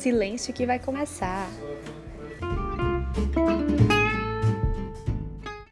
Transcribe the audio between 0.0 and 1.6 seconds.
silêncio que vai começar.